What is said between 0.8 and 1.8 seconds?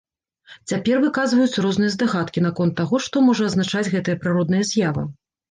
выказваюцца